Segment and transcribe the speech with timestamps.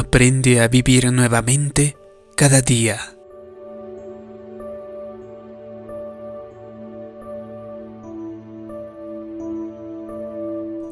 [0.00, 1.94] Aprende a vivir nuevamente
[2.34, 2.98] cada día.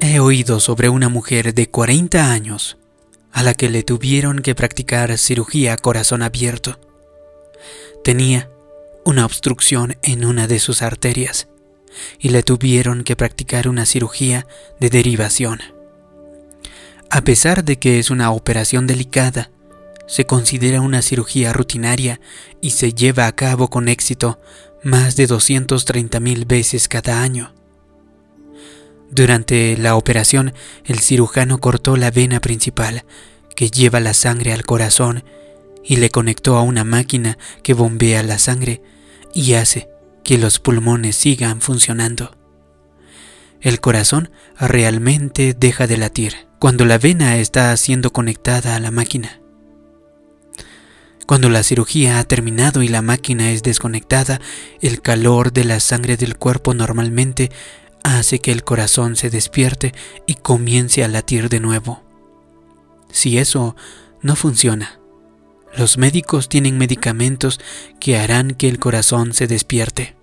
[0.00, 2.78] He oído sobre una mujer de 40 años
[3.32, 6.78] a la que le tuvieron que practicar cirugía a corazón abierto.
[8.04, 8.50] Tenía
[9.04, 11.48] una obstrucción en una de sus arterias
[12.20, 14.46] y le tuvieron que practicar una cirugía
[14.78, 15.81] de derivación.
[17.14, 19.50] A pesar de que es una operación delicada,
[20.06, 22.22] se considera una cirugía rutinaria
[22.62, 24.40] y se lleva a cabo con éxito
[24.82, 27.52] más de 230 mil veces cada año.
[29.10, 30.54] Durante la operación,
[30.86, 33.04] el cirujano cortó la vena principal
[33.54, 35.22] que lleva la sangre al corazón
[35.84, 38.80] y le conectó a una máquina que bombea la sangre
[39.34, 39.90] y hace
[40.24, 42.34] que los pulmones sigan funcionando.
[43.60, 49.40] El corazón realmente deja de latir cuando la vena está siendo conectada a la máquina.
[51.26, 54.40] Cuando la cirugía ha terminado y la máquina es desconectada,
[54.80, 57.50] el calor de la sangre del cuerpo normalmente
[58.04, 59.92] hace que el corazón se despierte
[60.24, 62.04] y comience a latir de nuevo.
[63.10, 63.74] Si eso
[64.20, 65.00] no funciona,
[65.76, 67.58] los médicos tienen medicamentos
[67.98, 70.14] que harán que el corazón se despierte.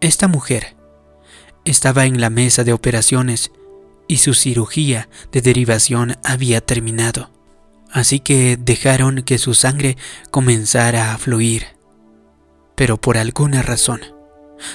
[0.00, 0.74] Esta mujer
[1.64, 3.52] estaba en la mesa de operaciones
[4.08, 7.30] y su cirugía de derivación había terminado,
[7.90, 9.96] así que dejaron que su sangre
[10.30, 11.76] comenzara a fluir.
[12.74, 14.00] Pero por alguna razón,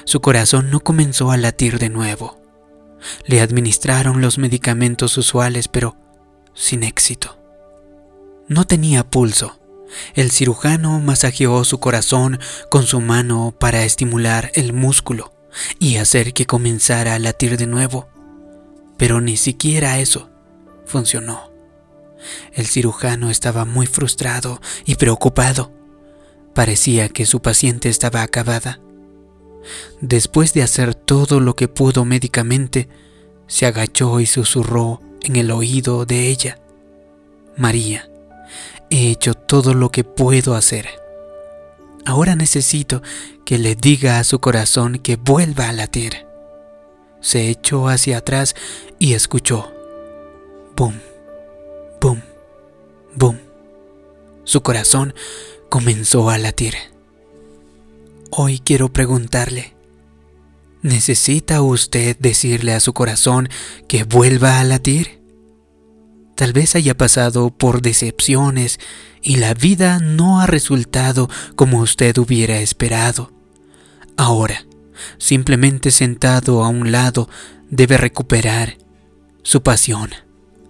[0.05, 2.41] su corazón no comenzó a latir de nuevo.
[3.25, 5.97] Le administraron los medicamentos usuales, pero
[6.53, 7.37] sin éxito.
[8.47, 9.59] No tenía pulso.
[10.13, 15.33] El cirujano masajeó su corazón con su mano para estimular el músculo
[15.79, 18.07] y hacer que comenzara a latir de nuevo.
[19.01, 20.29] Pero ni siquiera eso
[20.85, 21.49] funcionó.
[22.53, 25.71] El cirujano estaba muy frustrado y preocupado.
[26.53, 28.79] Parecía que su paciente estaba acabada.
[30.01, 32.89] Después de hacer todo lo que pudo médicamente,
[33.47, 36.59] se agachó y susurró en el oído de ella.
[37.57, 38.07] María,
[38.91, 40.87] he hecho todo lo que puedo hacer.
[42.05, 43.01] Ahora necesito
[43.45, 46.30] que le diga a su corazón que vuelva a latir.
[47.21, 48.55] Se echó hacia atrás
[48.99, 49.71] y escuchó.
[50.75, 50.99] Boom,
[52.01, 52.21] boom,
[53.15, 53.39] boom.
[54.43, 55.13] Su corazón
[55.69, 56.75] comenzó a latir.
[58.31, 59.73] Hoy quiero preguntarle,
[60.81, 63.49] ¿necesita usted decirle a su corazón
[63.87, 65.21] que vuelva a latir?
[66.35, 68.79] Tal vez haya pasado por decepciones
[69.21, 73.31] y la vida no ha resultado como usted hubiera esperado.
[74.17, 74.65] Ahora,
[75.17, 77.29] simplemente sentado a un lado,
[77.69, 78.77] debe recuperar
[79.43, 80.11] su pasión,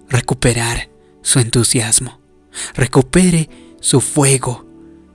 [0.09, 0.89] recuperar
[1.21, 2.19] su entusiasmo,
[2.75, 3.49] recupere
[3.79, 4.65] su fuego.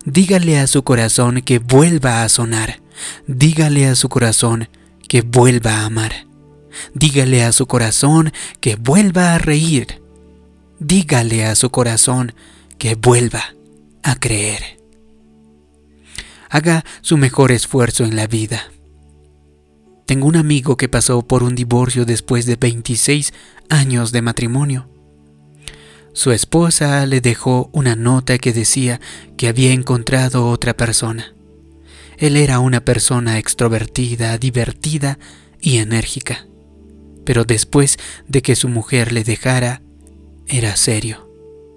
[0.05, 2.81] Dígale a su corazón que vuelva a sonar.
[3.27, 4.69] Dígale a su corazón
[5.09, 6.27] que vuelva a amar.
[6.95, 10.07] Dígale a su corazón que vuelva a reír
[10.79, 12.35] dígale a su corazón
[12.79, 13.55] que vuelva
[14.03, 14.79] a creer.
[16.49, 18.71] Haga su mejor esfuerzo en la vida.
[20.07, 23.33] Tengo un amigo que pasó por un divorcio después de 26
[23.69, 24.89] años de matrimonio.
[26.13, 29.01] Su esposa le dejó una nota que decía
[29.37, 31.35] que había encontrado otra persona.
[32.19, 35.19] Él era una persona extrovertida, divertida
[35.61, 36.47] y enérgica.
[37.25, 39.83] Pero después de que su mujer le dejara,
[40.47, 41.29] era serio.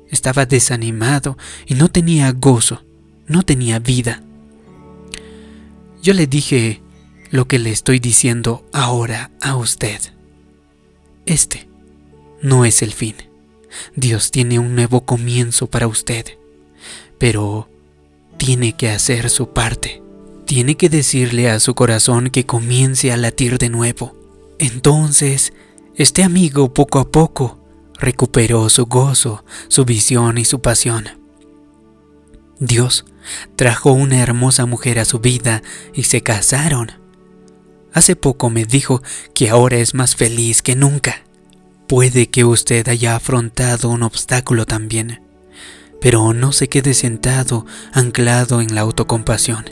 [0.08, 1.36] Estaba desanimado
[1.66, 2.84] y no tenía gozo,
[3.26, 4.22] no tenía vida.
[6.04, 6.82] Yo le dije
[7.32, 10.00] lo que le estoy diciendo ahora a usted.
[11.26, 11.70] Este
[12.42, 13.16] no es el fin.
[13.96, 16.26] Dios tiene un nuevo comienzo para usted,
[17.18, 17.70] pero
[18.38, 20.02] tiene que hacer su parte.
[20.46, 24.16] Tiene que decirle a su corazón que comience a latir de nuevo.
[24.58, 25.54] Entonces,
[25.96, 27.60] este amigo poco a poco
[28.00, 31.20] recuperó su gozo, su visión y su pasión.
[32.60, 33.06] Dios
[33.56, 35.62] trajo una hermosa mujer a su vida
[35.94, 36.92] y se casaron.
[37.94, 39.02] Hace poco me dijo
[39.34, 41.24] que ahora es más feliz que nunca.
[41.88, 45.22] Puede que usted haya afrontado un obstáculo también,
[46.00, 49.66] pero no se quede sentado anclado en la autocompasión.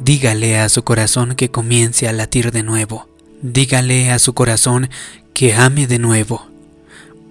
[0.00, 3.08] Dígale a su corazón que comience a latir de nuevo.
[3.40, 4.90] Dígale a su corazón
[5.32, 6.52] que ame de nuevo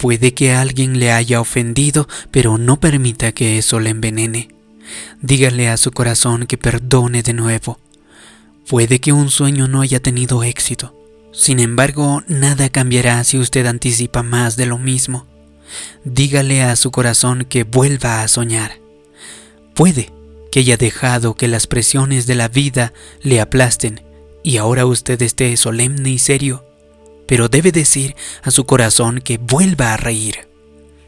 [0.02, 4.48] Puede que alguien le haya ofendido, pero no permita que eso le envenene.
[5.22, 7.78] Dígale a su corazón que perdone de nuevo.
[8.72, 10.96] Puede que un sueño no haya tenido éxito.
[11.34, 15.28] Sin embargo, nada cambiará si usted anticipa más de lo mismo.
[16.06, 18.80] Dígale a su corazón que vuelva a soñar.
[19.76, 20.14] Puede
[20.54, 24.06] que haya dejado que las presiones de la vida le aplasten
[24.42, 26.64] y ahora usted esté solemne y serio,
[27.28, 30.48] pero debe decir a su corazón que vuelva a reír.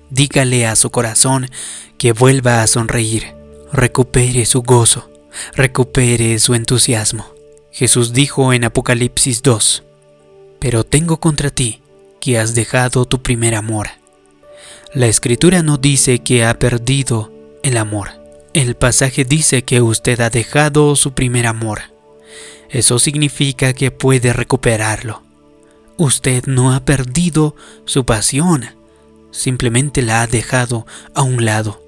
[0.09, 1.49] Dígale a su corazón
[1.97, 3.35] que vuelva a sonreír,
[3.71, 5.09] recupere su gozo,
[5.55, 7.32] recupere su entusiasmo.
[7.73, 9.83] Jesús dijo en Apocalipsis 2,
[10.59, 11.81] Pero tengo contra ti
[12.21, 13.89] que has dejado tu primer amor.
[14.93, 17.33] La escritura no dice que ha perdido
[17.63, 18.11] el amor.
[18.53, 21.81] El pasaje dice que usted ha dejado su primer amor.
[22.69, 25.23] Eso significa que puede recuperarlo.
[25.97, 27.55] Usted no ha perdido
[27.85, 28.65] su pasión,
[29.31, 30.85] simplemente la ha dejado
[31.15, 31.81] a un lado.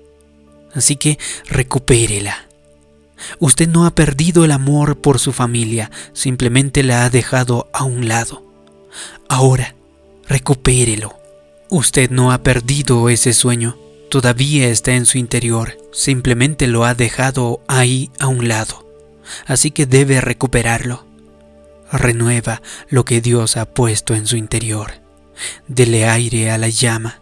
[0.73, 2.44] Así que recupérela.
[3.39, 8.07] Usted no ha perdido el amor por su familia, simplemente la ha dejado a un
[8.07, 8.43] lado.
[9.29, 9.75] Ahora,
[10.27, 11.15] recupérelo.
[11.69, 13.77] Usted no ha perdido ese sueño,
[14.09, 18.85] todavía está en su interior, simplemente lo ha dejado ahí a un lado.
[19.47, 21.05] Así que debe recuperarlo.
[21.91, 24.93] Renueva lo que Dios ha puesto en su interior.
[25.67, 27.21] Dele aire a la llama.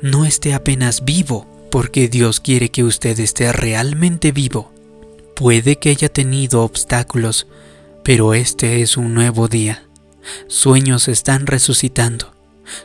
[0.00, 4.73] No esté apenas vivo, porque Dios quiere que usted esté realmente vivo.
[5.34, 7.48] Puede que haya tenido obstáculos,
[8.04, 9.82] pero este es un nuevo día.
[10.46, 12.34] Sueños están resucitando,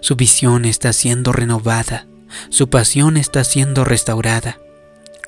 [0.01, 2.07] su visión está siendo renovada,
[2.50, 4.60] su pasión está siendo restaurada,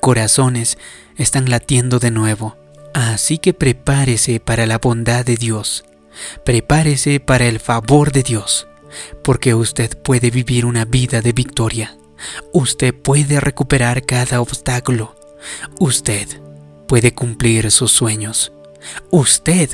[0.00, 0.78] corazones
[1.16, 2.56] están latiendo de nuevo.
[2.92, 5.84] Así que prepárese para la bondad de Dios,
[6.44, 8.66] prepárese para el favor de Dios,
[9.22, 11.96] porque usted puede vivir una vida de victoria.
[12.52, 15.14] Usted puede recuperar cada obstáculo.
[15.78, 16.41] Usted
[16.92, 18.52] puede cumplir sus sueños.
[19.10, 19.70] Usted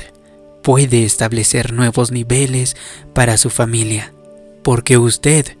[0.63, 2.77] puede establecer nuevos niveles
[3.13, 4.13] para su familia,
[4.63, 5.57] porque usted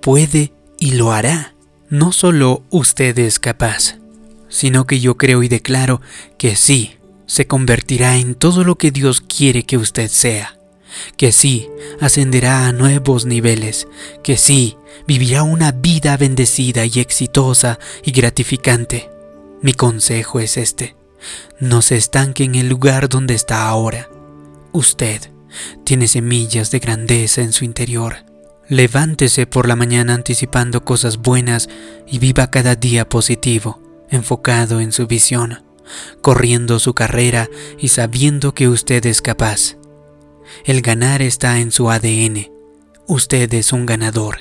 [0.00, 1.56] puede y lo hará.
[1.88, 3.96] No solo usted es capaz,
[4.48, 6.00] sino que yo creo y declaro
[6.38, 6.94] que sí,
[7.26, 10.60] se convertirá en todo lo que Dios quiere que usted sea
[11.16, 11.68] que sí,
[12.00, 13.88] ascenderá a nuevos niveles,
[14.22, 14.76] que sí,
[15.08, 19.08] vivirá una vida bendecida y exitosa y gratificante.
[19.62, 20.96] Mi consejo es este,
[21.58, 24.08] no se estanque en el lugar donde está ahora.
[24.72, 25.30] Usted
[25.84, 28.24] tiene semillas de grandeza en su interior.
[28.68, 31.68] Levántese por la mañana anticipando cosas buenas
[32.06, 35.64] y viva cada día positivo, enfocado en su visión,
[36.20, 39.76] corriendo su carrera y sabiendo que usted es capaz.
[40.64, 42.50] El ganar está en su ADN.
[43.06, 44.38] Usted es un ganador.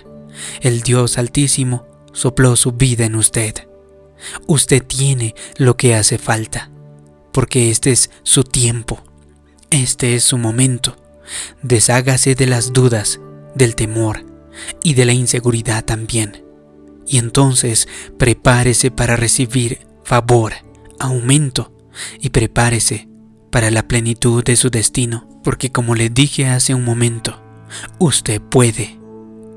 [0.62, 3.69] El Dios Altísimo sopló su vida en usted.
[4.48, 6.70] Usted tiene lo que hace falta,
[7.32, 9.02] porque este es su tiempo.
[9.70, 10.96] Este es su momento.
[11.62, 13.20] Deshágase de las dudas,
[13.56, 14.26] del temor
[14.84, 16.44] y de la inseguridad también.
[17.08, 17.88] Y entonces
[18.18, 20.54] prepárese para recibir favor,
[21.00, 21.74] aumento
[22.20, 23.08] y prepárese
[23.52, 27.42] para la plenitud de su destino, porque como le dije hace un momento,
[27.98, 29.00] usted puede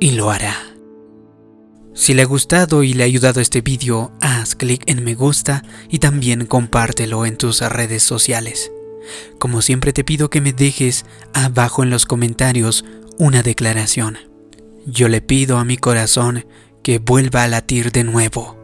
[0.00, 0.71] y lo hará.
[1.94, 5.62] Si le ha gustado y le ha ayudado este vídeo, haz clic en me gusta
[5.90, 8.72] y también compártelo en tus redes sociales.
[9.38, 11.04] Como siempre te pido que me dejes
[11.34, 12.84] abajo en los comentarios
[13.18, 14.18] una declaración.
[14.86, 16.46] Yo le pido a mi corazón
[16.82, 18.58] que vuelva a latir de nuevo.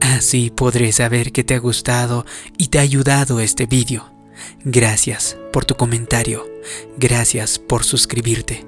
[0.00, 2.26] Así podré saber que te ha gustado
[2.58, 4.12] y te ha ayudado este vídeo.
[4.64, 6.44] Gracias por tu comentario.
[6.96, 8.66] Gracias por suscribirte.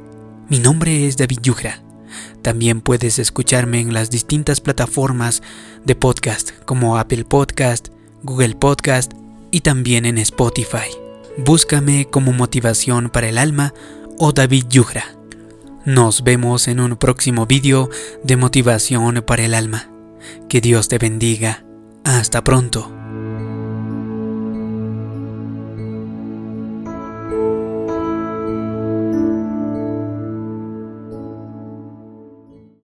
[0.48, 1.83] Mi nombre es David Yugra.
[2.42, 5.42] También puedes escucharme en las distintas plataformas
[5.84, 7.88] de podcast como Apple Podcast,
[8.22, 9.12] Google Podcast
[9.50, 10.90] y también en Spotify.
[11.36, 13.74] Búscame como motivación para el alma
[14.18, 15.04] o David Yugra.
[15.84, 17.90] Nos vemos en un próximo vídeo
[18.22, 19.90] de motivación para el alma.
[20.48, 21.64] Que Dios te bendiga.
[22.04, 23.03] Hasta pronto.